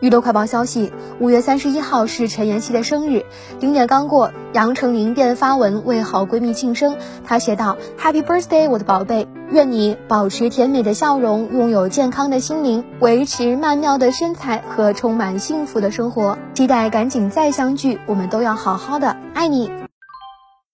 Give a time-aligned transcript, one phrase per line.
[0.00, 3.24] 娱乐快报消息：五月三十一号是陈妍希的生日，
[3.58, 6.96] 零点刚过，杨丞琳便发文为好闺蜜庆生。
[7.24, 16.38] 她写道：“Happy birthday，我的宝贝，愿你保持甜美的笑容，拥有健康的心灵，维持曼妙的身材和充满幸福的生活。
[16.54, 19.68] 期待赶紧再相聚，我们都要好好的，爱你。”